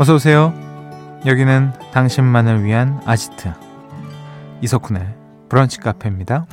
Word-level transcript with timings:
어서 0.00 0.14
오세요. 0.14 0.54
여기는 1.26 1.72
당신만을 1.92 2.62
위한 2.62 3.00
아지트 3.04 3.52
이석훈의 4.62 5.04
브런치 5.48 5.80
카페입니다. 5.80 6.46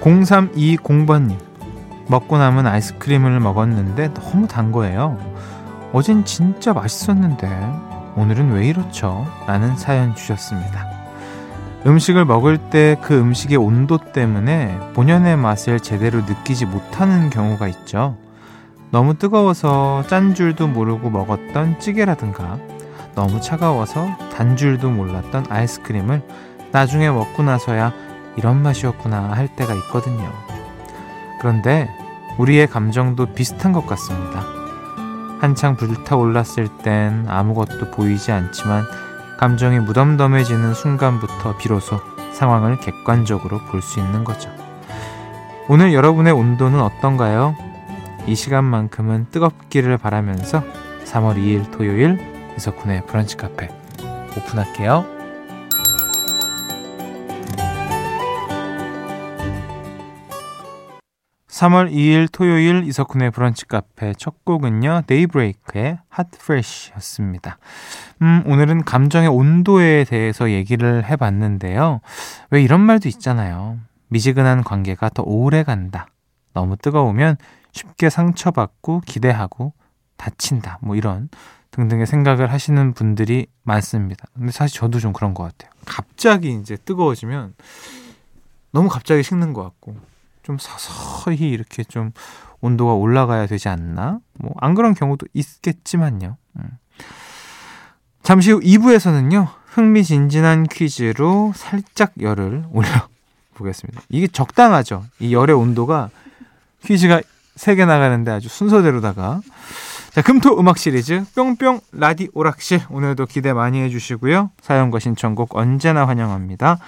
0320번님 0.00 1.38
먹고 2.08 2.36
남은 2.36 2.66
아이스크림을 2.66 3.38
먹었는데 3.38 4.12
너무 4.12 4.48
단 4.48 4.72
거예요. 4.72 5.16
어젠 5.92 6.24
진짜 6.24 6.72
맛있었는데 6.72 7.48
오늘은 8.16 8.50
왜 8.54 8.66
이렇죠? 8.66 9.24
라는 9.46 9.76
사연 9.76 10.16
주셨습니다. 10.16 10.93
음식을 11.86 12.24
먹을 12.24 12.56
때 12.70 12.96
그 13.02 13.18
음식의 13.18 13.58
온도 13.58 13.98
때문에 13.98 14.78
본연의 14.94 15.36
맛을 15.36 15.80
제대로 15.80 16.20
느끼지 16.20 16.64
못하는 16.66 17.28
경우가 17.28 17.68
있죠. 17.68 18.16
너무 18.90 19.18
뜨거워서 19.18 20.04
짠 20.06 20.34
줄도 20.34 20.68
모르고 20.68 21.10
먹었던 21.10 21.80
찌개라든가 21.80 22.58
너무 23.14 23.40
차가워서 23.40 24.08
단 24.34 24.56
줄도 24.56 24.90
몰랐던 24.90 25.46
아이스크림을 25.50 26.22
나중에 26.72 27.10
먹고 27.10 27.42
나서야 27.42 27.92
이런 28.36 28.62
맛이었구나 28.62 29.32
할 29.32 29.54
때가 29.54 29.74
있거든요. 29.74 30.32
그런데 31.40 31.88
우리의 32.38 32.66
감정도 32.66 33.26
비슷한 33.26 33.72
것 33.72 33.86
같습니다. 33.86 34.42
한창 35.40 35.76
불타올랐을 35.76 36.68
땐 36.82 37.26
아무것도 37.28 37.90
보이지 37.90 38.32
않지만 38.32 38.84
감정이 39.38 39.80
무덤덤해지는 39.80 40.74
순간부터 40.74 41.56
비로소 41.56 42.00
상황을 42.32 42.78
객관적으로 42.78 43.58
볼 43.70 43.82
수 43.82 44.00
있는 44.00 44.24
거죠. 44.24 44.50
오늘 45.68 45.92
여러분의 45.94 46.32
온도는 46.32 46.80
어떤가요? 46.80 47.56
이 48.26 48.34
시간만큼은 48.34 49.26
뜨겁기를 49.30 49.98
바라면서 49.98 50.62
3월 51.04 51.36
2일 51.36 51.70
토요일 51.70 52.18
이석훈의 52.56 53.06
브런치 53.06 53.36
카페 53.36 53.68
오픈할게요. 54.36 55.13
3월 61.54 61.92
2일 61.92 62.26
토요일 62.32 62.82
이석훈의 62.82 63.30
브런치 63.30 63.66
카페 63.66 64.12
첫 64.14 64.44
곡은요. 64.44 65.02
데이브레이크의 65.06 65.98
핫 66.08 66.28
프레쉬였습니다. 66.32 67.58
음, 68.22 68.42
오늘은 68.46 68.84
감정의 68.84 69.28
온도에 69.28 70.02
대해서 70.02 70.50
얘기를 70.50 71.08
해봤는데요. 71.08 72.00
왜 72.50 72.60
이런 72.60 72.80
말도 72.80 73.08
있잖아요. 73.08 73.78
미지근한 74.08 74.64
관계가 74.64 75.10
더 75.10 75.22
오래 75.22 75.62
간다. 75.62 76.08
너무 76.54 76.76
뜨거우면 76.76 77.36
쉽게 77.70 78.10
상처받고 78.10 79.02
기대하고 79.06 79.74
다친다. 80.16 80.80
뭐 80.82 80.96
이런 80.96 81.28
등등의 81.70 82.06
생각을 82.06 82.52
하시는 82.52 82.94
분들이 82.94 83.46
많습니다. 83.62 84.24
근데 84.34 84.50
사실 84.50 84.80
저도 84.80 84.98
좀 84.98 85.12
그런 85.12 85.34
것 85.34 85.44
같아요. 85.44 85.70
갑자기 85.84 86.52
이제 86.52 86.76
뜨거워지면 86.76 87.54
너무 88.72 88.88
갑자기 88.88 89.22
식는 89.22 89.52
것 89.52 89.62
같고 89.62 90.13
좀 90.44 90.58
서서히 90.58 91.50
이렇게 91.50 91.82
좀 91.82 92.12
온도가 92.60 92.94
올라가야 92.94 93.46
되지 93.46 93.68
않나? 93.68 94.20
뭐, 94.38 94.54
안 94.58 94.74
그런 94.74 94.94
경우도 94.94 95.26
있겠지만요. 95.32 96.36
음. 96.56 96.62
잠시 98.22 98.52
후 98.52 98.60
2부에서는요, 98.60 99.48
흥미진진한 99.66 100.64
퀴즈로 100.64 101.52
살짝 101.56 102.12
열을 102.20 102.64
올려보겠습니다. 102.72 104.02
이게 104.08 104.28
적당하죠? 104.28 105.04
이 105.18 105.34
열의 105.34 105.56
온도가 105.56 106.10
퀴즈가 106.84 107.20
3개 107.56 107.86
나가는데 107.86 108.30
아주 108.30 108.48
순서대로다가. 108.48 109.40
자, 110.10 110.22
금토 110.22 110.58
음악 110.58 110.78
시리즈 110.78 111.24
뿅뿅 111.34 111.80
라디 111.92 112.28
오락실. 112.34 112.82
오늘도 112.90 113.26
기대 113.26 113.52
많이 113.52 113.80
해주시고요. 113.82 114.50
사연과 114.60 115.00
신청곡 115.00 115.56
언제나 115.56 116.06
환영합니다. 116.06 116.78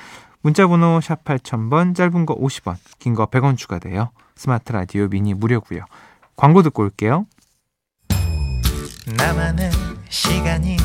문자번호 0.46 1.00
샵 1.00 1.24
8000번, 1.24 1.96
짧은 1.96 2.24
거 2.24 2.36
50원, 2.36 2.76
긴 3.00 3.16
거 3.16 3.26
100원 3.26 3.56
추가돼요. 3.56 4.10
스마트 4.36 4.70
라디오 4.70 5.08
미니 5.08 5.34
무료고요. 5.34 5.80
광고 6.36 6.62
듣고 6.62 6.84
올게요. 6.84 7.26
나만의 9.16 9.72
시간이 10.08 10.76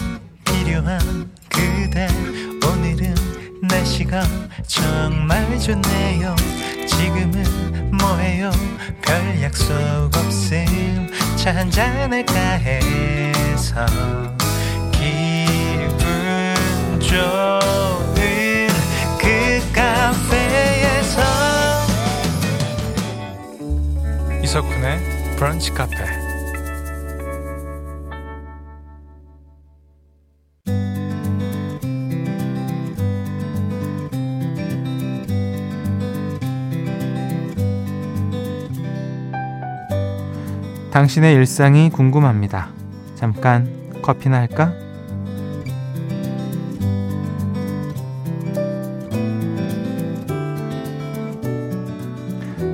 필요한 0.46 1.00
그대 1.48 2.08
오늘은 2.68 3.14
날씨가 3.62 4.24
정말 4.66 5.60
좋네요. 5.60 6.36
지금은 6.88 7.92
뭐해요? 8.00 8.50
별 9.04 9.44
약속 9.44 9.76
없음 10.16 11.08
차 11.38 11.56
한잔할까 11.56 12.34
해서 12.34 13.86
기분 14.92 16.56
좋 17.00 17.91
이석훈의 24.52 25.00
브런치 25.38 25.72
카페 25.72 25.96
당신의 40.92 41.34
일상이 41.36 41.90
궁금합니다. 41.90 42.72
잠깐 43.16 44.02
커피나 44.02 44.40
할까? 44.40 44.74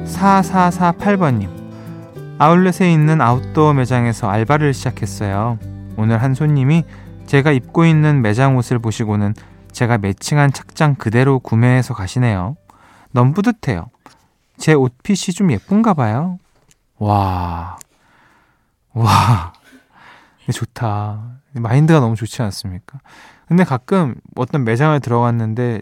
4448번님. 0.07 1.66
아울렛에 2.39 2.91
있는 2.93 3.19
아웃도어 3.19 3.73
매장에서 3.73 4.29
알바를 4.29 4.73
시작했어요. 4.75 5.57
오늘 5.97 6.21
한 6.21 6.35
손님이 6.35 6.83
제가 7.25 7.51
입고 7.51 7.85
있는 7.85 8.21
매장 8.21 8.57
옷을 8.57 8.77
보시고는 8.77 9.33
제가 9.71 9.97
매칭한 9.97 10.53
착장 10.53 10.93
그대로 10.95 11.39
구매해서 11.39 11.95
가시네요. 11.95 12.55
너무 13.11 13.33
뿌듯해요. 13.33 13.89
제 14.57 14.73
옷핏이 14.73 15.33
좀 15.35 15.51
예쁜가 15.51 15.95
봐요. 15.95 16.37
와. 16.99 17.77
와. 18.93 19.53
좋다. 20.53 21.39
마인드가 21.53 21.99
너무 21.99 22.15
좋지 22.15 22.43
않습니까? 22.43 22.99
근데 23.47 23.63
가끔 23.63 24.13
어떤 24.35 24.63
매장을 24.63 24.99
들어갔는데 24.99 25.81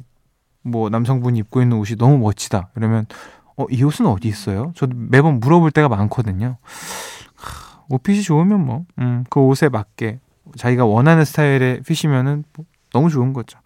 뭐 0.62 0.90
남성분이 0.90 1.38
입고 1.40 1.62
있는 1.62 1.78
옷이 1.78 1.98
너무 1.98 2.18
멋지다. 2.18 2.70
이러면 2.78 3.06
어, 3.58 3.66
이 3.70 3.84
옷은 3.84 4.06
어디 4.06 4.28
있어요? 4.28 4.72
저도 4.76 4.94
매번 4.96 5.40
물어볼 5.40 5.72
때가 5.72 5.88
많거든요. 5.88 6.58
옷핏이 7.90 8.22
좋으면 8.22 8.66
뭐, 8.66 8.86
음, 9.00 9.24
그 9.30 9.40
옷에 9.40 9.70
맞게 9.70 10.20
자기가 10.58 10.86
원하는 10.86 11.26
스타일의 11.26 11.82
핏이면은 11.84 12.44
뭐 12.56 12.66
너무 12.92 13.10
좋은 13.10 13.34
거죠. 13.34 13.60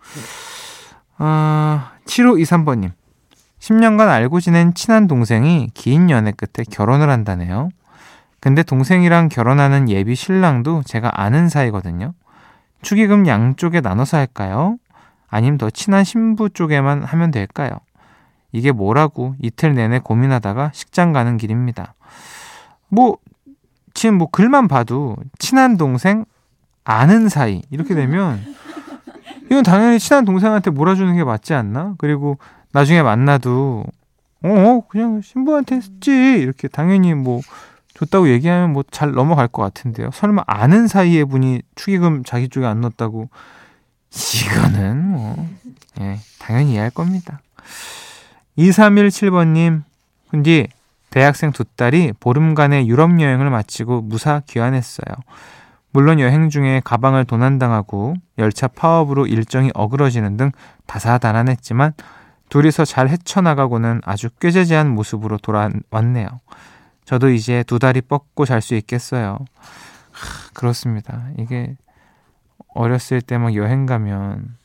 아, 1.17 1.91
7523번님. 2.05 2.91
10년간 3.59 4.07
알고 4.07 4.39
지낸 4.39 4.73
친한 4.73 5.07
동생이 5.07 5.69
긴 5.73 6.09
연애 6.09 6.31
끝에 6.31 6.63
결혼을 6.69 7.09
한다네요. 7.09 7.69
근데 8.39 8.63
동생이랑 8.63 9.27
결혼하는 9.27 9.89
예비 9.89 10.15
신랑도 10.15 10.83
제가 10.85 11.11
아는 11.13 11.49
사이거든요. 11.49 12.13
축의금 12.81 13.27
양쪽에 13.27 13.81
나눠서 13.81 14.17
할까요? 14.17 14.77
아님 15.27 15.57
더 15.57 15.69
친한 15.69 16.05
신부 16.05 16.49
쪽에만 16.49 17.03
하면 17.03 17.31
될까요? 17.31 17.71
이게 18.51 18.71
뭐라고 18.71 19.35
이틀 19.41 19.73
내내 19.73 19.99
고민하다가 19.99 20.71
식장 20.73 21.13
가는 21.13 21.37
길입니다. 21.37 21.93
뭐 22.87 23.17
지금 23.93 24.17
뭐 24.17 24.27
글만 24.29 24.67
봐도 24.67 25.15
친한 25.37 25.77
동생 25.77 26.25
아는 26.83 27.29
사이 27.29 27.61
이렇게 27.69 27.93
되면 27.95 28.41
이건 29.45 29.63
당연히 29.63 29.99
친한 29.99 30.25
동생한테 30.25 30.71
몰아주는 30.71 31.15
게 31.15 31.23
맞지 31.23 31.53
않나? 31.53 31.95
그리고 31.97 32.37
나중에 32.71 33.01
만나도 33.01 33.83
어, 34.43 34.49
어 34.49 34.81
그냥 34.87 35.21
신부한테 35.21 35.75
했지 35.75 36.11
이렇게 36.11 36.67
당연히 36.67 37.13
뭐 37.13 37.41
줬다고 37.95 38.29
얘기하면 38.29 38.73
뭐 38.73 38.83
잘 38.91 39.11
넘어갈 39.11 39.47
것 39.47 39.61
같은데요. 39.61 40.09
설마 40.13 40.43
아는 40.47 40.87
사이에 40.87 41.23
분이 41.25 41.61
축의금 41.75 42.23
자기 42.23 42.49
쪽에 42.49 42.65
안 42.65 42.81
넣었다고 42.81 43.29
이거는 44.11 45.07
뭐 45.09 45.47
예, 45.99 46.19
당연히 46.39 46.73
이해할 46.73 46.89
겁니다. 46.89 47.41
2317번님, 48.59 49.83
근데 50.29 50.67
대학생 51.09 51.51
두 51.51 51.63
딸이 51.63 52.13
보름간의 52.19 52.87
유럽 52.87 53.19
여행을 53.19 53.49
마치고 53.49 54.01
무사 54.01 54.41
귀환했어요. 54.47 55.15
물론 55.91 56.19
여행 56.19 56.49
중에 56.49 56.81
가방을 56.83 57.25
도난당하고 57.25 58.13
열차 58.37 58.67
파업으로 58.67 59.25
일정이 59.25 59.71
어그러지는 59.73 60.37
등 60.37 60.51
다사다난했지만 60.85 61.93
둘이서 62.49 62.85
잘 62.85 63.09
헤쳐나가고는 63.09 64.01
아주 64.05 64.29
꾀재재한 64.29 64.89
모습으로 64.89 65.37
돌아왔네요. 65.37 66.27
저도 67.05 67.29
이제 67.29 67.63
두 67.63 67.79
다리 67.79 68.01
뻗고 68.01 68.45
잘 68.45 68.61
수 68.61 68.75
있겠어요. 68.75 69.39
하, 70.11 70.51
그렇습니다. 70.53 71.29
이게 71.37 71.75
어렸을 72.75 73.21
때 73.21 73.37
막 73.39 73.55
여행 73.55 73.87
가면 73.87 74.58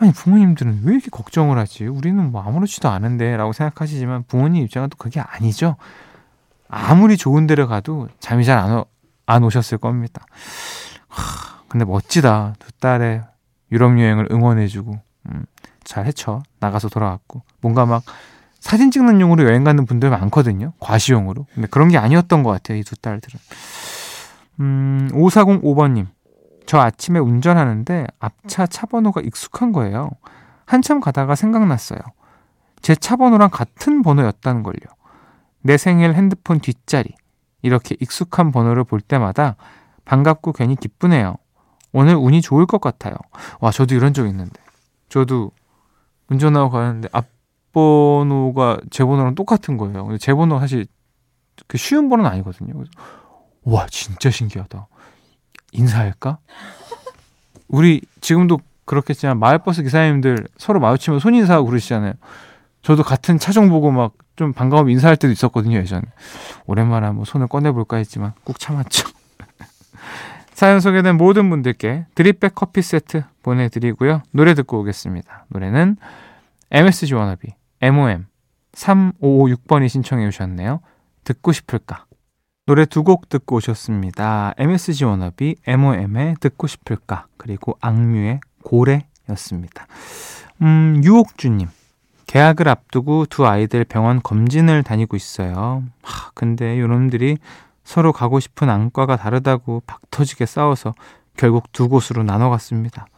아니 0.00 0.12
부모님들은 0.12 0.80
왜 0.84 0.94
이렇게 0.94 1.10
걱정을 1.10 1.58
하지? 1.58 1.86
우리는 1.86 2.32
뭐 2.32 2.42
아무렇지도 2.42 2.88
않은데라고 2.88 3.52
생각하시지만 3.52 4.24
부모님 4.26 4.64
입장은 4.64 4.88
또 4.88 4.96
그게 4.96 5.20
아니죠. 5.20 5.76
아무리 6.68 7.16
좋은 7.18 7.46
데를 7.46 7.66
가도 7.66 8.08
잠이 8.18 8.44
잘안 8.44 8.84
안 9.26 9.44
오셨을 9.44 9.76
겁니다. 9.78 10.24
하, 11.08 11.60
근데 11.68 11.84
멋지다. 11.84 12.54
두 12.58 12.72
딸의 12.72 13.22
유럽 13.72 13.98
여행을 14.00 14.28
응원해주고 14.30 14.98
음, 15.30 15.44
잘 15.84 16.06
헤쳐 16.06 16.42
나가서 16.60 16.88
돌아왔고 16.88 17.42
뭔가 17.60 17.84
막 17.84 18.02
사진 18.58 18.90
찍는 18.90 19.20
용으로 19.20 19.44
여행 19.44 19.64
가는 19.64 19.84
분들 19.84 20.08
많거든요. 20.10 20.72
과시용으로. 20.80 21.46
근데 21.54 21.68
그런 21.68 21.88
게 21.88 21.98
아니었던 21.98 22.42
것 22.42 22.50
같아요. 22.50 22.78
이 22.78 22.82
두 22.84 22.96
딸들은. 22.96 23.38
음, 24.60 25.08
5405번님. 25.12 26.06
저 26.70 26.78
아침에 26.78 27.18
운전하는데 27.18 28.06
앞차 28.20 28.64
차 28.68 28.86
번호가 28.86 29.22
익숙한 29.22 29.72
거예요. 29.72 30.08
한참 30.66 31.00
가다가 31.00 31.34
생각났어요. 31.34 31.98
제 32.80 32.94
차 32.94 33.16
번호랑 33.16 33.50
같은 33.50 34.02
번호였다는 34.02 34.62
걸요. 34.62 34.78
내 35.62 35.76
생일 35.76 36.14
핸드폰 36.14 36.60
뒷자리. 36.60 37.12
이렇게 37.62 37.96
익숙한 37.98 38.52
번호를 38.52 38.84
볼 38.84 39.00
때마다 39.00 39.56
반갑고 40.04 40.52
괜히 40.52 40.76
기쁘네요. 40.76 41.38
오늘 41.92 42.14
운이 42.14 42.40
좋을 42.40 42.66
것 42.66 42.80
같아요. 42.80 43.14
와, 43.58 43.72
저도 43.72 43.96
이런 43.96 44.14
적 44.14 44.28
있는데. 44.28 44.62
저도 45.08 45.50
운전하고 46.28 46.70
가는데 46.70 47.08
앞번호가 47.10 48.78
제 48.90 49.04
번호랑 49.04 49.34
똑같은 49.34 49.76
거예요. 49.76 50.04
근데 50.04 50.18
제 50.18 50.32
번호 50.34 50.60
사실 50.60 50.86
그 51.66 51.76
쉬운 51.76 52.08
번호는 52.08 52.30
아니거든요. 52.30 52.74
그래서 52.74 52.92
와, 53.64 53.88
진짜 53.90 54.30
신기하다. 54.30 54.86
인사할까? 55.72 56.38
우리 57.68 58.00
지금도 58.20 58.60
그렇겠지만 58.84 59.38
마을버스 59.38 59.82
기사님들 59.82 60.48
서로 60.58 60.80
마주치면 60.80 61.20
손 61.20 61.34
인사하고 61.34 61.66
그러시잖아요. 61.66 62.14
저도 62.82 63.02
같은 63.02 63.38
차종 63.38 63.68
보고 63.68 63.90
막 63.90 64.12
좀 64.40 64.54
반가움 64.54 64.88
인사할 64.88 65.18
때도 65.18 65.30
있었거든요, 65.32 65.76
예전에. 65.76 66.02
오랜만에 66.64 67.06
한번 67.06 67.26
손을 67.26 67.46
꺼내볼까 67.46 67.98
했지만 67.98 68.32
꾹 68.42 68.58
참았죠. 68.58 69.06
사연 70.54 70.80
소개된 70.80 71.18
모든 71.18 71.50
분들께 71.50 72.06
드립백 72.14 72.54
커피 72.54 72.80
세트 72.80 73.22
보내드리고요. 73.42 74.22
노래 74.30 74.54
듣고 74.54 74.80
오겠습니다. 74.80 75.44
노래는 75.48 75.98
MSG 76.70 77.12
워너비, 77.12 77.48
MOM, 77.82 78.28
3556번이 78.72 79.90
신청해 79.90 80.30
주셨네요. 80.30 80.80
듣고 81.24 81.52
싶을까? 81.52 82.06
노래 82.70 82.84
두 82.86 83.02
곡 83.02 83.28
듣고 83.28 83.56
오셨습니다. 83.56 84.54
MSG 84.56 85.04
워너비, 85.04 85.56
MOM의 85.66 86.36
듣고 86.38 86.68
싶을까? 86.68 87.26
그리고 87.36 87.76
악뮤의 87.80 88.38
고래였습니다. 88.62 89.88
음, 90.62 91.00
유옥주님. 91.02 91.66
계약을 92.28 92.68
앞두고 92.68 93.26
두 93.26 93.44
아이들 93.48 93.84
병원 93.84 94.22
검진을 94.22 94.84
다니고 94.84 95.16
있어요. 95.16 95.82
하, 96.04 96.30
근데 96.34 96.78
요놈들이 96.78 97.38
서로 97.82 98.12
가고 98.12 98.38
싶은 98.38 98.70
안과가 98.70 99.16
다르다고 99.16 99.82
박 99.84 100.08
터지게 100.12 100.46
싸워서 100.46 100.94
결국 101.36 101.72
두 101.72 101.88
곳으로 101.88 102.22
나눠갔습니다. 102.22 103.08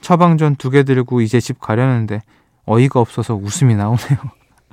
처방전 0.00 0.56
두 0.56 0.70
개 0.70 0.84
들고 0.84 1.20
이제 1.20 1.38
집 1.38 1.60
가려는데 1.60 2.22
어이가 2.64 2.98
없어서 3.00 3.34
웃음이 3.34 3.74
나오네요. 3.74 4.16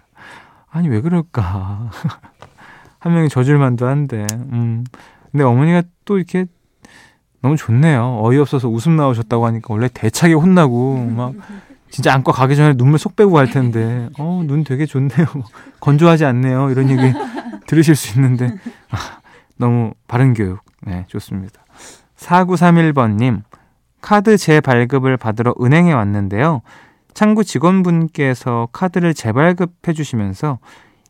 아니 0.72 0.88
왜 0.88 1.02
그럴까? 1.02 1.92
한 3.04 3.14
명이 3.16 3.28
져줄 3.28 3.58
만도 3.58 3.86
한데. 3.86 4.26
음. 4.54 4.86
근데 5.32 5.44
어머니가 5.44 5.84
또 6.06 6.18
이렇게 6.18 6.46
너무 7.42 7.58
좋네요. 7.58 8.20
어이없어서 8.22 8.70
웃음 8.70 8.96
나오셨다고 8.96 9.46
하니까 9.46 9.74
원래 9.74 9.90
대차게 9.94 10.34
혼나고 10.36 11.12
막 11.14 11.34
진짜 11.90 12.14
안과 12.14 12.32
가기 12.32 12.56
전에 12.56 12.74
눈물 12.76 12.98
쏙 12.98 13.18
빼고 13.18 13.32
갈 13.34 13.50
텐데 13.50 14.08
어 14.18 14.42
눈 14.48 14.64
되게 14.64 14.86
좋네요. 14.86 15.26
건조하지 15.82 16.24
않네요. 16.24 16.70
이런 16.70 16.90
얘기 16.90 17.14
들으실 17.68 17.96
수 17.98 18.18
있는데 18.18 18.48
아, 18.90 18.98
너무 19.58 19.94
바른 20.08 20.34
교육. 20.34 20.60
네, 20.86 21.04
좋습니다. 21.08 21.62
4931번 22.18 23.16
님 23.18 23.42
카드 24.00 24.38
재발급을 24.38 25.18
받으러 25.18 25.54
은행에 25.62 25.92
왔는데요. 25.92 26.62
창구 27.14 27.44
직원분께서 27.44 28.70
카드를 28.72 29.14
재발급해 29.14 29.92
주시면서 29.92 30.60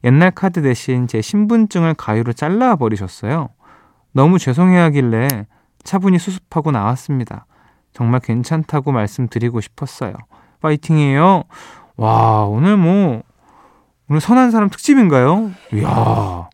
옛날 0.04 0.32
카드 0.32 0.62
대신 0.62 1.08
제 1.08 1.22
신분증을 1.22 1.94
가위로 1.96 2.34
잘라 2.34 2.76
버리셨어요. 2.76 3.50
너무 4.12 4.38
죄송해 4.38 4.78
하길래 4.78 5.48
차분히 5.84 6.20
수습하고 6.20 6.72
나왔습니다. 6.72 7.46
정말 7.94 8.20
괜찮다고 8.22 8.92
말씀드리고 8.92 9.62
싶었어요. 9.62 10.14
파이팅이에요. 10.62 11.44
와, 11.96 12.46
오늘 12.46 12.78
뭐, 12.78 13.22
오늘 14.10 14.20
선한 14.20 14.52
사람 14.52 14.70
특집인가요? 14.70 15.52
이야, 15.74 16.50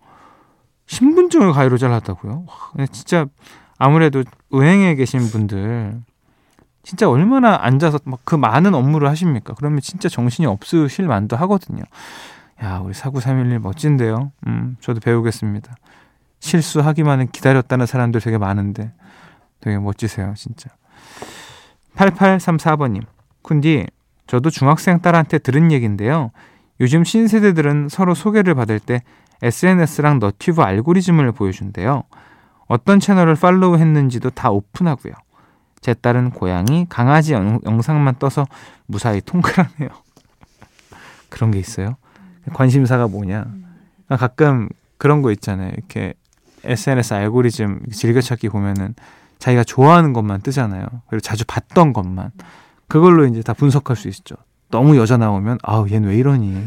신분증을 0.88 1.54
가위로 1.54 1.78
잘랐다고요? 1.78 2.46
와, 2.48 2.86
진짜 2.88 3.26
아무래도 3.78 4.24
은행에 4.54 4.96
계신 4.96 5.22
분들, 5.22 6.02
진짜 6.84 7.10
얼마나 7.10 7.58
앉아서 7.62 8.00
막 8.04 8.20
그 8.26 8.36
많은 8.36 8.74
업무를 8.74 9.08
하십니까? 9.10 9.54
그러면 9.56 9.80
진짜 9.80 10.10
정신이 10.10 10.46
없으실 10.46 11.08
만도 11.08 11.36
하거든요. 11.38 11.84
야, 12.64 12.80
우리 12.80 12.94
4931님 12.94 13.62
멋진데요. 13.62 14.32
음, 14.48 14.78
저도 14.82 15.00
배우겠습니다. 15.00 15.76
실수하기만은 16.40 17.30
기다렸다는 17.32 17.86
사람들 17.86 18.22
되게 18.22 18.38
많은데 18.38 18.92
되게 19.62 19.78
멋지세요, 19.78 20.34
진짜. 20.36 20.70
8834번님. 21.96 23.06
쿤디, 23.44 23.88
저도 24.28 24.50
중학생 24.50 25.02
딸한테 25.02 25.40
들은 25.40 25.72
얘기인데요. 25.72 26.32
요즘 26.80 27.04
신세대들은 27.04 27.90
서로 27.90 28.14
소개를 28.14 28.56
받을 28.56 28.80
때 28.80 29.04
SNS랑 29.42 30.20
너튜브 30.20 30.62
알고리즘을 30.62 31.32
보여준대요. 31.32 32.04
어떤 32.68 33.00
채널을 33.00 33.36
팔로우 33.36 33.78
했는지도 33.78 34.30
다 34.30 34.52
오픈하고요. 34.52 35.14
제 35.82 35.94
딸은 35.94 36.32
고양이, 36.32 36.86
강아지 36.90 37.34
영, 37.34 37.60
영상만 37.66 38.16
떠서 38.20 38.46
무사히 38.86 39.22
통과하네요. 39.22 39.90
그런 41.30 41.52
게 41.52 41.60
있어요. 41.60 41.96
관심사가 42.54 43.08
뭐냐. 43.08 43.46
아, 44.10 44.18
가끔 44.18 44.70
그런 44.98 45.22
거 45.22 45.32
있잖아요. 45.32 45.72
이렇게 45.76 46.14
SNS 46.64 47.14
알고리즘 47.14 47.84
즐겨찾기 47.92 48.50
보면은 48.50 48.96
자기가 49.40 49.64
좋아하는 49.64 50.14
것만 50.14 50.42
뜨잖아요. 50.42 50.86
그리고 51.08 51.22
자주 51.22 51.46
봤던 51.48 51.94
것만. 51.94 52.32
그걸로 52.88 53.26
이제 53.26 53.42
다 53.42 53.54
분석할 53.54 53.96
수 53.96 54.08
있죠. 54.10 54.36
너무 54.70 54.98
여자 54.98 55.18
나오면, 55.18 55.60
아우, 55.64 55.86
얜 55.86 56.06
왜 56.06 56.16
이러니? 56.18 56.66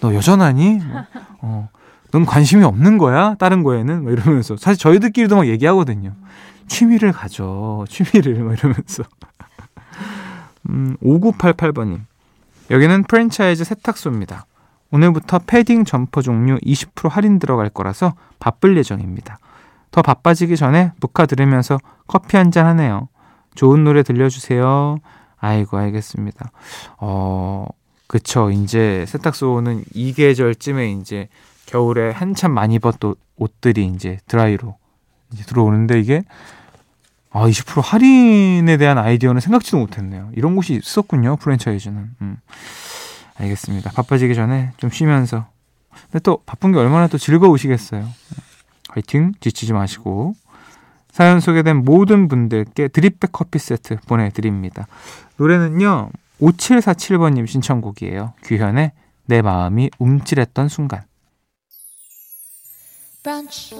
너 0.00 0.14
여전하니? 0.14 0.78
뭐, 0.78 1.04
어, 1.42 1.68
넌 2.12 2.24
관심이 2.24 2.64
없는 2.64 2.98
거야? 2.98 3.34
다른 3.34 3.62
거에는? 3.62 4.02
뭐 4.02 4.12
이러면서. 4.12 4.56
사실 4.56 4.78
저희들끼리도 4.78 5.36
막 5.36 5.46
얘기하거든요. 5.46 6.14
취미를 6.66 7.12
가져. 7.12 7.84
취미를. 7.88 8.42
막 8.42 8.58
이러면서. 8.58 9.04
음, 10.70 10.96
5988번님. 11.02 12.00
여기는 12.70 13.04
프랜차이즈 13.04 13.64
세탁소입니다. 13.64 14.46
오늘부터 14.92 15.40
패딩 15.46 15.84
점퍼 15.84 16.22
종류 16.22 16.58
20% 16.58 17.08
할인 17.08 17.38
들어갈 17.38 17.68
거라서 17.68 18.14
바쁠 18.38 18.76
예정입니다. 18.76 19.38
더 19.90 20.02
바빠지기 20.02 20.56
전에 20.56 20.92
브카 21.00 21.26
들으면서 21.26 21.78
커피 22.06 22.36
한 22.36 22.50
잔 22.50 22.66
하네요. 22.66 23.08
좋은 23.54 23.84
노래 23.84 24.02
들려주세요. 24.02 24.98
아이고, 25.38 25.76
알겠습니다. 25.78 26.50
어, 26.98 27.66
그쵸. 28.06 28.50
이제 28.50 29.04
세탁소는 29.08 29.84
이 29.94 30.12
계절쯤에 30.12 30.92
이제 30.92 31.28
겨울에 31.66 32.10
한참 32.10 32.52
많이 32.52 32.74
입었던 32.76 33.14
옷들이 33.36 33.86
이제 33.86 34.18
드라이로 34.26 34.76
이제 35.32 35.44
들어오는데 35.44 36.00
이게 36.00 36.22
아, 37.32 37.46
20% 37.46 37.80
할인에 37.84 38.76
대한 38.76 38.98
아이디어는 38.98 39.40
생각지도 39.40 39.78
못했네요. 39.78 40.30
이런 40.34 40.56
곳이 40.56 40.74
있었군요, 40.74 41.36
프랜차이즈는. 41.36 42.10
음. 42.22 42.36
알겠습니다. 43.40 43.90
바빠지기 43.92 44.34
전에 44.34 44.72
좀 44.76 44.90
쉬면서. 44.90 45.46
근데 46.04 46.18
또 46.20 46.42
바쁜 46.46 46.72
게 46.72 46.78
얼마나 46.78 47.08
또 47.08 47.18
즐거우시겠어요. 47.18 48.06
화이팅! 48.90 49.32
지치지 49.40 49.72
마시고. 49.72 50.34
사연 51.10 51.40
소개된 51.40 51.84
모든 51.84 52.28
분들께 52.28 52.88
드립백 52.88 53.32
커피 53.32 53.58
세트 53.58 53.96
보내드립니다. 54.06 54.86
노래는요, 55.36 56.10
5747번님 56.40 57.46
신청곡이에요. 57.46 58.34
규현의 58.44 58.92
내 59.26 59.42
마음이 59.42 59.90
움찔했던 59.98 60.68
순간. 60.68 61.02
브런치, 63.22 63.76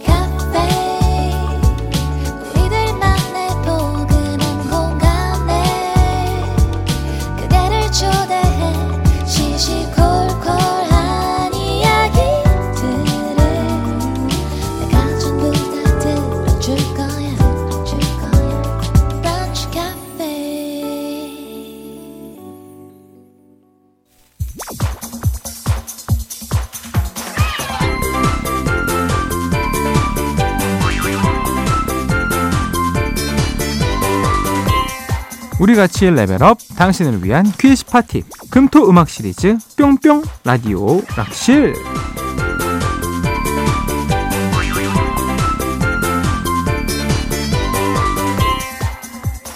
우리 35.60 35.74
같이 35.74 36.08
레벨업 36.08 36.56
당신을 36.74 37.22
위한 37.22 37.44
퀴즈 37.58 37.84
파티 37.84 38.22
금토 38.50 38.88
음악 38.88 39.10
시리즈 39.10 39.58
뿅뿅 39.76 40.22
라디오 40.42 41.02
락실 41.14 41.74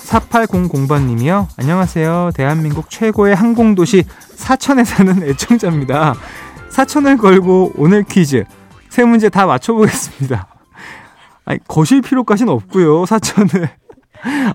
4800번님이요. 0.07 1.47
안녕하세요. 1.57 2.33
대한민국 2.35 2.91
최고의 2.91 3.35
항공도시 3.35 4.05
사천에 4.37 4.85
사는 4.85 5.23
애청자입니다. 5.23 6.15
사천을 6.69 7.17
걸고 7.17 7.73
오늘 7.77 8.03
퀴즈 8.05 8.45
세 8.91 9.05
문제 9.05 9.31
다 9.31 9.47
맞춰보겠습니다. 9.47 10.49
아니, 11.47 11.59
거실 11.67 12.03
필요까지는 12.03 12.53
없고요. 12.53 13.07
사천을. 13.07 13.71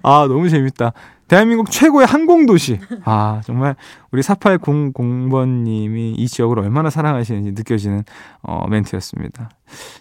아, 0.03 0.25
너무 0.29 0.47
재밌다. 0.47 0.93
대한민국 1.29 1.69
최고의 1.69 2.07
항공도시. 2.07 2.79
아, 3.05 3.41
정말 3.45 3.75
우리 4.11 4.21
4800번님이 4.21 6.15
이 6.17 6.27
지역을 6.27 6.59
얼마나 6.59 6.89
사랑하시는지 6.89 7.51
느껴지는 7.51 8.03
어, 8.41 8.67
멘트였습니다. 8.67 9.51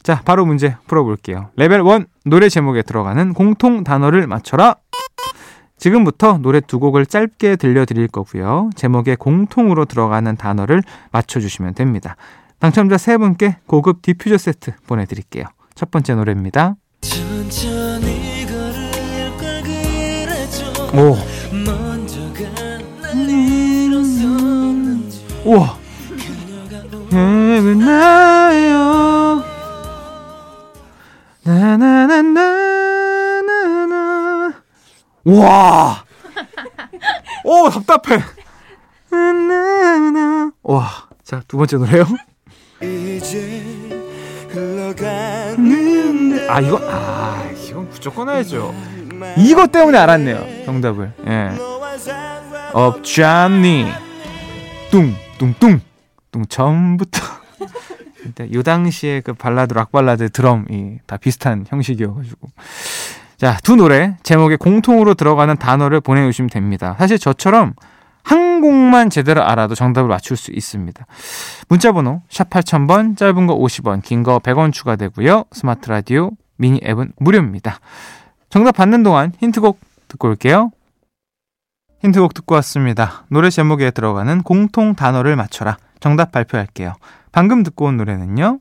자, 0.02 0.22
바로 0.24 0.46
문제 0.46 0.76
풀어볼게요. 0.86 1.50
레벨 1.56 1.86
1 1.86 2.06
노래 2.24 2.48
제목에 2.48 2.82
들어가는 2.82 3.34
공통 3.34 3.84
단어를 3.84 4.26
맞춰라. 4.26 4.76
지금부터 5.76 6.38
노래 6.38 6.60
두 6.60 6.80
곡을 6.80 7.06
짧게 7.06 7.56
들려드릴 7.56 8.08
거고요. 8.08 8.70
제목에 8.74 9.14
공통으로 9.14 9.84
들어가는 9.84 10.34
단어를 10.36 10.82
맞춰주시면 11.12 11.74
됩니다. 11.74 12.16
당첨자 12.58 12.96
세 12.96 13.18
분께 13.18 13.58
고급 13.66 14.00
디퓨저 14.02 14.38
세트 14.38 14.72
보내드릴게요. 14.86 15.44
첫 15.74 15.90
번째 15.90 16.14
노래입니다. 16.14 16.74
오. 20.94 21.16
우와. 25.44 25.78
나요. 27.76 29.44
나나나나나나. 31.44 32.54
와. 35.24 36.04
오 37.44 37.68
답답해. 37.70 38.22
나나나. 39.10 40.52
와. 40.62 41.08
자 41.24 41.42
두 41.46 41.56
번째 41.58 41.76
노래요. 41.76 42.04
아 46.48 46.60
이거 46.60 46.80
아 46.90 47.44
이건 47.68 47.88
무조건 47.90 48.28
알죠. 48.30 48.74
이것 49.38 49.72
때문에 49.72 49.98
알았네요. 49.98 50.64
정답을. 50.64 51.12
예. 51.26 51.50
업자니 52.72 53.86
뚱뚱뚱 54.90 55.80
뚱 56.30 56.44
처음부터 56.48 57.20
요 58.52 58.62
당시에 58.62 59.20
그 59.20 59.32
발라드 59.32 59.72
락 59.74 59.90
발라드 59.92 60.30
드럼이 60.30 60.98
다 61.06 61.16
비슷한 61.16 61.64
형식이어가지고 61.68 62.48
자 63.38 63.56
두 63.62 63.76
노래 63.76 64.16
제목에 64.22 64.56
공통으로 64.56 65.14
들어가는 65.14 65.56
단어를 65.56 66.00
보내주시면 66.00 66.50
됩니다. 66.50 66.96
사실 66.98 67.18
저처럼 67.18 67.74
한 68.24 68.60
곡만 68.60 69.08
제대로 69.10 69.42
알아도 69.44 69.74
정답을 69.74 70.08
맞출 70.08 70.36
수 70.36 70.50
있습니다. 70.52 71.06
문자번호 71.68 72.20
샵 72.28 72.50
8000번 72.50 73.16
짧은 73.16 73.46
거 73.46 73.56
50원 73.56 74.02
긴 74.02 74.22
거 74.24 74.38
100원 74.40 74.72
추가되고요. 74.72 75.44
스마트 75.52 75.88
라디오 75.88 76.32
미니 76.56 76.80
앱은 76.84 77.12
무료입니다. 77.18 77.78
정답 78.50 78.72
받는 78.76 79.02
동안 79.02 79.32
힌트곡 79.40 79.78
듣고 80.08 80.28
올게요. 80.28 80.70
힌트곡 82.02 82.32
듣고 82.34 82.54
왔습니다. 82.56 83.24
노래 83.28 83.50
제목에 83.50 83.90
들어가는 83.90 84.42
공통 84.42 84.94
단어를 84.94 85.36
맞춰라. 85.36 85.76
정답 86.00 86.32
발표할게요. 86.32 86.94
방금 87.32 87.62
듣고 87.62 87.86
온 87.86 87.96
노래는요. 87.96 88.60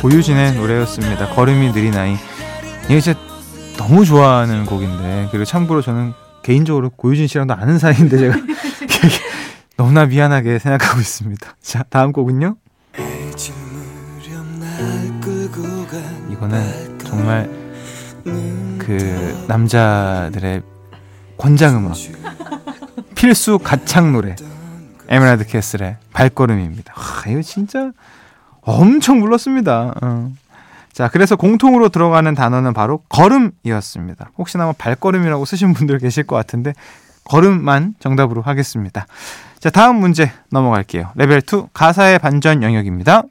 고유진의 0.00 0.54
노래였습니다. 0.54 1.28
걸음이 1.34 1.72
느린 1.72 1.94
아이. 1.94 2.16
이게 2.86 3.00
진짜 3.00 3.18
너무 3.76 4.06
좋아하는 4.06 4.64
곡인데 4.64 5.28
그리고 5.30 5.44
참고로 5.44 5.82
저는 5.82 6.14
개인적으로 6.42 6.88
고유진 6.90 7.26
씨랑도 7.26 7.52
아는 7.52 7.78
사이인데 7.78 8.16
제가 8.16 8.36
너무나 9.76 10.06
미안하게 10.06 10.58
생각하고 10.58 11.00
있습니다. 11.00 11.56
자, 11.60 11.84
다음 11.88 12.12
곡은요. 12.12 12.56
이거는 16.30 16.98
정말 16.98 17.50
그 18.78 19.44
남자들의 19.48 20.62
권장 21.36 21.76
음악 21.76 21.96
필수 23.14 23.58
가창 23.58 24.12
노래 24.12 24.36
에메랄드 25.08 25.46
캐슬의 25.46 25.96
발걸음입니다. 26.12 26.94
아, 26.96 27.28
이거 27.28 27.42
진짜 27.42 27.92
엄청 28.62 29.20
불렀습니다. 29.20 29.94
어. 30.00 30.32
자, 30.92 31.08
그래서 31.08 31.36
공통으로 31.36 31.88
들어가는 31.88 32.34
단어는 32.34 32.72
바로 32.74 32.98
걸음이었습니다. 33.08 34.30
혹시나 34.38 34.64
뭐 34.64 34.74
발걸음이라고 34.76 35.44
쓰신 35.44 35.72
분들 35.72 35.98
계실 35.98 36.24
것 36.24 36.36
같은데 36.36 36.74
걸음만 37.24 37.94
정답으로 38.00 38.42
하겠습니다. 38.42 39.06
자, 39.60 39.68
다음 39.68 39.96
문제 39.96 40.32
넘어갈게요. 40.50 41.12
레벨 41.16 41.42
2 41.42 41.66
가사의 41.74 42.18
반전 42.18 42.62
영역입니다. 42.62 43.24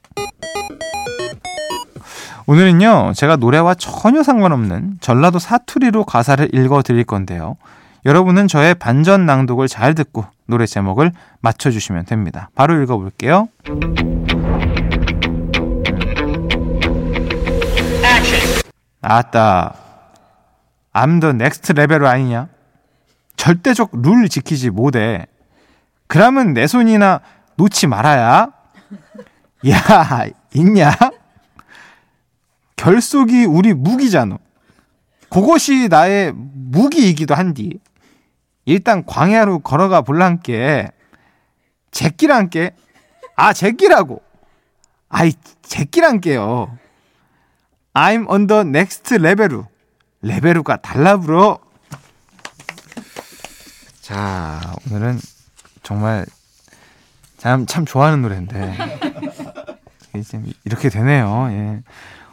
오늘은요, 2.46 3.14
제가 3.16 3.36
노래와 3.36 3.74
전혀 3.74 4.22
상관없는 4.22 5.00
전라도 5.02 5.40
사투리로 5.40 6.04
가사를 6.06 6.54
읽어 6.54 6.84
드릴 6.84 7.04
건데요. 7.04 7.58
여러분은 8.06 8.48
저의 8.48 8.76
반전 8.76 9.26
낭독을 9.26 9.68
잘 9.68 9.96
듣고 9.96 10.24
노래 10.46 10.68
제목을 10.68 11.14
맞춰주시면 11.42 12.06
됩니다. 12.06 12.52
바로 12.54 12.80
읽어볼게요. 12.80 13.50
아따, 19.02 19.74
I'm 20.94 21.09
on 21.09 21.19
the 21.19 21.34
next 21.34 21.72
level 21.72 22.06
아니냐? 22.06 22.50
절대적 23.36 23.90
룰 23.94 24.30
지키지 24.30 24.70
못해. 24.70 25.26
그러면 26.10 26.54
내 26.54 26.66
손이나 26.66 27.22
놓지 27.56 27.86
말아야. 27.86 28.52
야, 29.70 30.26
있냐? 30.56 30.92
결속이 32.76 33.46
우리 33.46 33.76
무기잖아. 33.76 34.40
그것이 35.30 35.88
나의 35.88 36.34
무기이기도 36.34 37.36
한디. 37.36 37.80
일단 38.66 39.06
광야로 39.06 39.60
걸어가 39.60 40.02
볼란께. 40.02 40.90
제끼란께. 41.92 42.76
아, 43.36 43.54
제끼라고. 43.54 44.24
아이, 45.10 45.32
제끼란께요. 45.62 46.76
I'm 47.94 48.28
on 48.28 48.48
the 48.48 48.62
next 48.62 49.14
level. 49.14 49.66
레벨루가 50.24 50.78
달라불어. 50.78 51.60
자, 54.02 54.74
오늘은 54.90 55.20
정말 55.90 56.24
참, 57.38 57.66
참 57.66 57.84
좋아하는 57.84 58.22
노래인데 58.22 58.76
이렇게 60.66 60.88
되네요. 60.90 61.48
예. 61.50 61.82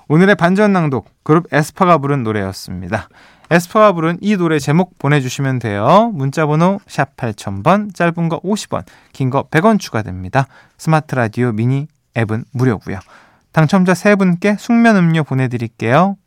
오늘의 0.09 0.35
반전 0.35 0.75
낭독 0.75 1.09
그룹 1.23 1.47
에스파가 1.51 1.97
부른 1.97 2.23
노래였습니다. 2.23 3.09
에스파가 3.51 3.93
부른 3.93 4.19
이 4.21 4.37
노래 4.37 4.59
제목 4.59 4.99
보내주시면 4.99 5.61
돼요. 5.61 6.11
문자번호 6.13 6.81
샵 6.87 7.17
8000번 7.17 7.95
짧은 7.95 8.29
거 8.29 8.41
50원 8.41 8.85
긴 9.15 9.31
거 9.31 9.45
100원 9.45 9.81
추가됩니다. 9.81 10.49
스마트 10.77 11.15
라디오 11.15 11.53
미니 11.53 11.89
앱은 12.15 12.45
무료고요. 12.53 12.99
당첨자 13.53 13.95
3분께 13.95 14.59
숙면 14.59 14.97
음료 14.97 15.25
보내드릴게요. 15.25 16.19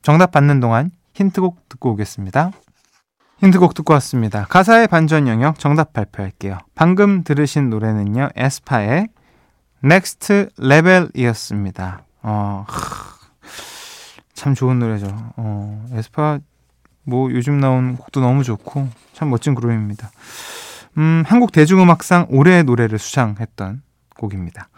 정답 0.00 0.30
받는 0.30 0.60
동안 0.60 0.90
힌트곡 1.12 1.68
듣고 1.68 1.90
오겠습니다. 1.92 2.50
힌트곡 3.42 3.74
듣고 3.74 3.92
왔습니다. 3.94 4.46
가사의 4.48 4.86
반전 4.86 5.26
영역 5.26 5.58
정답 5.58 5.92
발표할게요. 5.92 6.58
방금 6.76 7.24
들으신 7.24 7.70
노래는요. 7.70 8.28
에스파의 8.36 9.08
Next 9.84 10.46
Level이었습니다. 10.60 12.04
어, 12.22 12.64
참 14.32 14.54
좋은 14.54 14.78
노래죠. 14.78 15.08
어, 15.36 15.84
에스파 15.92 16.38
뭐 17.02 17.32
요즘 17.32 17.58
나온 17.58 17.96
곡도 17.96 18.20
너무 18.20 18.44
좋고 18.44 18.88
참 19.12 19.28
멋진 19.28 19.56
그룹입니다. 19.56 20.12
음, 20.98 21.24
한국 21.26 21.50
대중음악상 21.50 22.28
올해의 22.30 22.62
노래를 22.62 23.00
수상했던 23.00 23.82
곡입니다. 24.16 24.68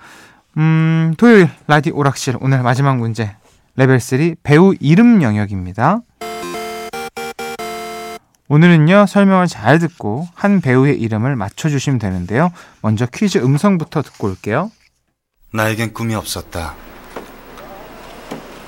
음, 0.57 1.13
토요일 1.19 1.51
라디오락실 1.67 2.39
오늘 2.41 2.63
마지막 2.63 2.97
문제 2.97 3.37
레벨 3.77 4.01
3 4.01 4.37
배우 4.43 4.73
이름 4.81 5.21
영역입니다. 5.21 6.01
오늘은요, 8.49 9.07
설명을 9.07 9.47
잘 9.47 9.79
듣고 9.79 10.29
한 10.35 10.61
배우의 10.61 11.01
이름을 11.01 11.35
맞춰주시면 11.35 11.99
되는데요. 11.99 12.53
먼저 12.83 13.07
퀴즈 13.07 13.39
음성부터 13.39 14.03
듣고 14.03 14.29
올게요. 14.29 14.71
나에겐 15.53 15.95
꿈이 15.95 16.15
없었다. 16.15 16.75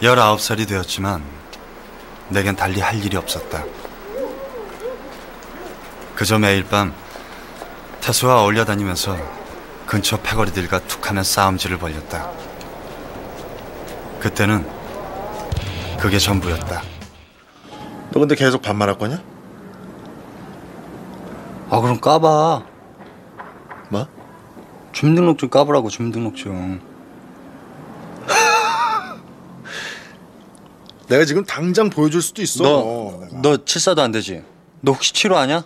19살이 0.00 0.66
되었지만 0.66 1.22
내겐 2.30 2.56
달리 2.56 2.80
할 2.80 3.04
일이 3.04 3.16
없었다. 3.16 3.64
그저 6.14 6.38
매일 6.38 6.64
밤 6.64 6.94
태수와 8.00 8.42
어울려 8.42 8.64
다니면서 8.64 9.16
근처 9.84 10.20
패거리들과 10.22 10.80
툭하면 10.86 11.22
싸움질을 11.22 11.78
벌였다. 11.78 12.30
그때는 14.20 14.66
그게 16.00 16.18
전부였다. 16.18 16.82
너 18.12 18.20
근데 18.20 18.34
계속 18.34 18.62
반말할 18.62 18.96
거냐? 18.96 19.35
아 21.68 21.80
그럼 21.80 22.00
까봐. 22.00 22.62
뭐? 23.90 24.06
주민등록증 24.92 25.50
까보라고 25.50 25.88
주민등록증. 25.88 26.80
내가 31.08 31.24
지금 31.24 31.44
당장 31.44 31.90
보여줄 31.90 32.22
수도 32.22 32.42
있어. 32.42 32.62
너, 32.62 33.18
내가. 33.20 33.42
너 33.42 33.64
칠사도 33.64 34.00
안 34.02 34.12
되지? 34.12 34.42
너 34.80 34.92
혹시 34.92 35.12
칠호 35.12 35.36
아냐? 35.36 35.64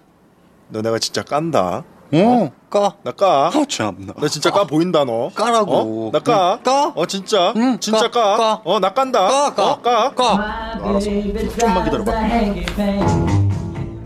너 0.69 0.80
내가 0.83 0.99
진짜 0.99 1.23
깐다. 1.23 1.85
어, 2.12 2.50
까. 2.71 2.97
나 3.04 3.12
까. 3.12 3.50
아, 3.54 3.64
참나. 3.69 4.14
나 4.16 4.28
진짜 4.28 4.50
까 4.50 4.64
보인다 4.64 5.04
너. 5.04 5.30
까라고. 5.35 6.09
어? 6.09 6.11
나 6.12 6.19
까. 6.19 6.54
응, 6.59 6.62
까? 6.62 6.92
어 6.97 7.07
진짜. 7.07 7.52
응, 7.57 7.78
진짜 7.78 8.11
까, 8.11 8.12
까. 8.33 8.37
까. 8.37 8.62
어나 8.64 8.92
깐다. 8.92 9.21
까, 9.21 9.54
까. 9.54 9.73
어, 9.73 9.80
까. 9.83 10.14
까. 10.14 10.78
너 10.78 10.88
알았어. 10.90 11.11
좀만 11.59 11.85
기다려봐. 11.85 13.50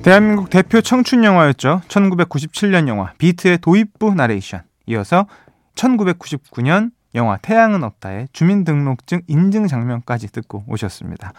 대한민국 0.04 0.50
대표 0.50 0.82
청춘 0.82 1.24
영화였죠. 1.24 1.80
1997년 1.88 2.88
영화 2.88 3.14
비트의 3.16 3.56
도입부 3.56 4.12
나레이션. 4.14 4.60
이어서 4.84 5.26
1999년 5.76 6.90
영화 7.14 7.38
태양은 7.38 7.82
없다의 7.82 8.28
주민등록증 8.34 9.22
인증 9.28 9.66
장면까지 9.66 10.30
듣고 10.30 10.62
오셨습니다. 10.68 11.32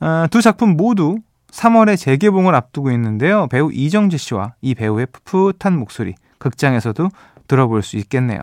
아, 0.00 0.26
두 0.28 0.42
작품 0.42 0.76
모두 0.76 1.18
3월에 1.52 1.96
재개봉을 1.96 2.52
앞두고 2.56 2.90
있는데요. 2.90 3.46
배우 3.46 3.70
이정재 3.72 4.16
씨와 4.16 4.54
이 4.60 4.74
배우의 4.74 5.06
풋풋한 5.12 5.78
목소리 5.78 6.16
극장에서도 6.38 7.08
들어볼 7.46 7.84
수 7.84 7.96
있겠네요. 7.98 8.40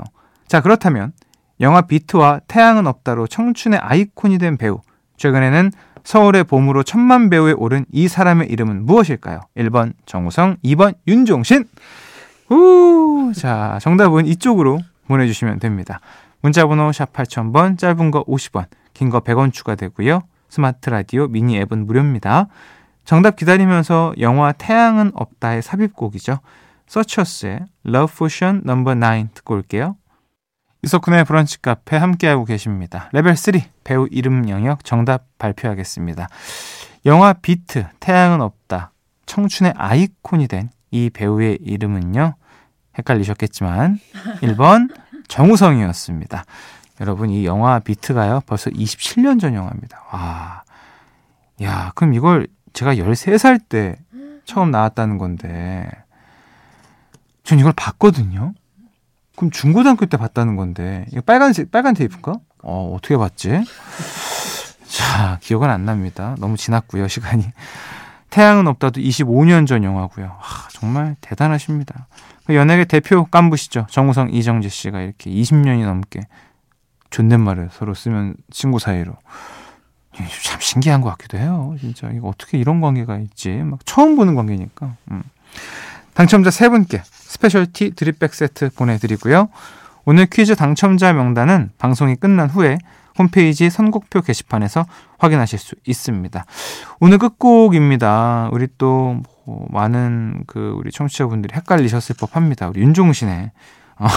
자 0.47 0.61
그렇다면 0.61 1.11
영화 1.59 1.81
비트와 1.81 2.39
태양은 2.47 2.87
없다로 2.87 3.27
청춘의 3.27 3.79
아이콘이 3.79 4.37
된 4.37 4.55
배우 4.55 4.79
최근에는 5.17 5.71
서울의 6.03 6.43
봄으로 6.43 6.83
천만 6.83 7.29
배우에 7.29 7.51
오른 7.53 7.85
이 7.91 8.07
사람의 8.07 8.49
이름은 8.49 8.85
무엇일까요? 8.85 9.39
1번 9.57 9.93
정우성, 10.05 10.57
2번 10.63 10.95
윤종신. 11.07 11.65
우, 12.51 13.31
자, 13.35 13.79
정답은 13.81 14.27
이쪽으로 14.27 14.79
보내주시면 15.07 15.59
됩니다. 15.59 15.99
문자번호 16.41 16.91
샵 16.91 17.11
8000번, 17.13 17.77
짧은 17.77 18.11
거 18.11 18.23
50원, 18.25 18.65
긴 18.93 19.09
거 19.09 19.19
100원 19.21 19.51
추가되고요. 19.51 20.21
스마트 20.49 20.89
라디오 20.89 21.27
미니 21.27 21.57
앱은 21.57 21.87
무료입니다. 21.87 22.47
정답 23.03 23.35
기다리면서 23.35 24.13
영화 24.19 24.51
태양은 24.51 25.11
없다의 25.15 25.61
삽입곡이죠. 25.63 26.39
서처스의 26.87 27.65
Love 27.87 28.15
Potion 28.15 28.61
No. 28.65 28.83
9 28.83 29.27
듣고 29.33 29.55
올게요. 29.55 29.95
이석훈의 30.85 31.25
브런치 31.25 31.61
카페 31.61 31.97
함께하고 31.97 32.45
계십니다. 32.45 33.09
레벨 33.11 33.35
3 33.35 33.53
배우 33.83 34.07
이름 34.09 34.47
영역 34.49 34.83
정답 34.85 35.25
발표하겠습니다. 35.37 36.29
영화 37.05 37.33
비트 37.33 37.85
태양은 37.99 38.41
없다 38.41 38.91
청춘의 39.25 39.73
아이콘이 39.75 40.47
된 40.47 40.69
이 40.95 41.09
배우의 41.09 41.59
이름은요. 41.61 42.35
헷갈리셨겠지만 42.97 43.99
1번 44.41 44.95
정우성이었습니다. 45.27 46.45
여러분 47.01 47.29
이 47.29 47.45
영화 47.45 47.79
비트가요. 47.79 48.39
벌써 48.45 48.69
27년 48.69 49.41
전 49.41 49.53
영화입니다. 49.55 50.01
와. 50.11 50.63
야, 51.61 51.91
그럼 51.95 52.13
이걸 52.13 52.47
제가 52.71 52.95
13살 52.95 53.59
때 53.67 53.97
처음 54.45 54.71
나왔다는 54.71 55.17
건데 55.17 55.89
전 57.43 57.59
이걸 57.59 57.73
봤거든요. 57.75 58.53
그럼 59.35 59.51
중고등학교 59.51 60.05
때 60.05 60.17
봤다는 60.17 60.55
건데 60.55 61.05
이거 61.11 61.21
빨간 61.21 61.53
빨간 61.71 61.93
테이프인가? 61.93 62.35
어 62.63 62.93
어떻게 62.95 63.17
봤지? 63.17 63.51
자 64.87 65.39
기억은 65.41 65.69
안 65.69 65.85
납니다. 65.85 66.35
너무 66.39 66.57
지났고요 66.57 67.07
시간이. 67.07 67.45
태양은 68.29 68.67
없다도 68.67 68.99
25년 68.99 69.65
전 69.65 69.83
영화고요. 69.83 70.35
하, 70.39 70.69
정말 70.71 71.15
대단하십니다. 71.21 72.07
그 72.45 72.55
연예계 72.55 72.85
대표 72.85 73.25
깐부시죠. 73.25 73.87
정우성, 73.89 74.33
이정재 74.33 74.69
씨가 74.69 75.01
이렇게 75.01 75.31
20년이 75.31 75.85
넘게 75.85 76.21
존댓말을 77.09 77.69
서로 77.71 77.93
쓰면 77.93 78.35
친구 78.51 78.77
사이로 78.77 79.13
참 80.43 80.59
신기한 80.59 81.01
것 81.01 81.09
같기도 81.11 81.37
해요. 81.37 81.75
진짜 81.79 82.09
이거 82.11 82.27
어떻게 82.27 82.57
이런 82.57 82.81
관계가 82.81 83.17
있지? 83.19 83.51
막 83.51 83.79
처음 83.85 84.15
보는 84.15 84.35
관계니까. 84.35 84.95
음. 85.11 85.23
당첨자 86.15 86.49
세 86.49 86.69
분께 86.69 87.01
스페셜 87.05 87.67
티 87.67 87.91
드립백 87.91 88.33
세트 88.33 88.71
보내드리고요. 88.75 89.49
오늘 90.05 90.25
퀴즈 90.25 90.55
당첨자 90.55 91.13
명단은 91.13 91.71
방송이 91.77 92.15
끝난 92.15 92.49
후에 92.49 92.77
홈페이지 93.17 93.69
선곡표 93.69 94.21
게시판에서 94.21 94.85
확인하실 95.19 95.59
수 95.59 95.75
있습니다. 95.85 96.45
오늘 96.99 97.17
끝곡입니다. 97.19 98.49
우리 98.51 98.67
또 98.77 99.21
뭐 99.45 99.67
많은 99.69 100.43
그 100.47 100.73
우리 100.75 100.91
청취자분들이 100.91 101.53
헷갈리셨을 101.55 102.15
법합니다. 102.19 102.67
우리 102.67 102.81
윤종신의 102.81 103.51
어, 103.99 104.07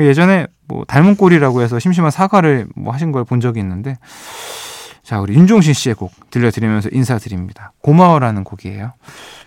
예전에 0.00 0.46
뭐 0.66 0.84
닮은 0.84 1.14
꼴이라고 1.16 1.62
해서 1.62 1.78
심심한 1.78 2.10
사과를 2.10 2.66
뭐 2.74 2.92
하신 2.92 3.12
걸 3.12 3.24
본 3.24 3.40
적이 3.40 3.60
있는데 3.60 3.96
자 5.06 5.20
우리 5.20 5.34
윤종신 5.34 5.72
씨의 5.72 5.94
곡 5.94 6.12
들려드리면서 6.30 6.88
인사드립니다. 6.90 7.72
고마워라는 7.80 8.42
곡이에요. 8.42 8.92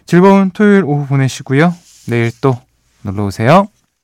즐거운 0.05 0.51
토요일 0.51 0.85
오후 0.85 1.05
보내시고요. 1.05 1.75
내일 2.07 2.31
또 2.39 2.57
놀러 3.01 3.25
오세요. 3.25 3.67